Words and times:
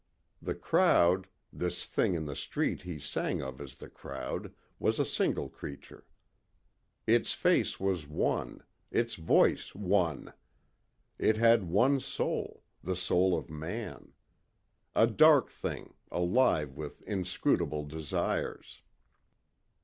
The 0.41 0.55
crowd... 0.55 1.27
this 1.53 1.85
thing 1.85 2.15
in 2.15 2.25
the 2.25 2.35
street 2.35 2.81
he 2.81 2.97
sang 2.97 3.43
of 3.43 3.61
as 3.61 3.75
the 3.75 3.87
crowd 3.87 4.51
was 4.79 4.97
a 4.99 5.05
single 5.05 5.47
creature. 5.47 6.07
Its 7.05 7.33
face 7.33 7.79
was 7.79 8.07
one, 8.07 8.63
its 8.89 9.13
voice 9.13 9.75
one. 9.75 10.33
It 11.19 11.37
had 11.37 11.69
one 11.69 11.99
soul 11.99 12.63
the 12.83 12.95
soul 12.95 13.37
of 13.37 13.51
man. 13.51 14.13
A 14.95 15.05
dark 15.05 15.51
thing, 15.51 15.93
alive 16.11 16.75
with 16.75 17.03
inscrutable 17.03 17.85
desires. 17.85 18.81